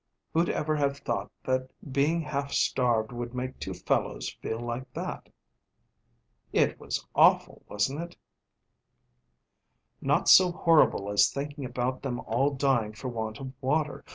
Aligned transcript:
"Who'd 0.33 0.49
ever 0.49 0.75
have 0.77 0.97
thought 0.97 1.29
that 1.43 1.69
being 1.93 2.21
half 2.21 2.53
starved 2.53 3.11
would 3.11 3.35
make 3.35 3.59
two 3.59 3.75
fellows 3.75 4.31
feel 4.41 4.59
like 4.59 4.91
that?" 4.95 5.29
"It 6.51 6.79
was 6.79 7.05
awful, 7.13 7.61
wasn't 7.69 8.01
it?" 8.01 8.17
"Not 10.01 10.27
so 10.27 10.53
horrible 10.53 11.11
as 11.11 11.29
thinking 11.31 11.65
about 11.65 12.01
them 12.01 12.19
all 12.21 12.49
dying 12.49 12.93
for 12.93 13.09
want 13.09 13.39
of 13.39 13.53
water. 13.61 14.03